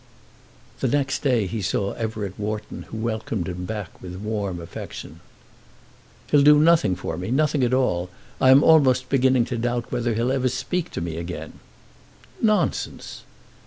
[0.79, 5.19] The next day he saw Everett Wharton, who welcomed him back with warm affection.
[6.31, 8.09] "He'll do nothing for me; nothing at all.
[8.41, 11.59] I am almost beginning to doubt whether he'll ever speak to me again."
[12.41, 13.25] "Nonsense!"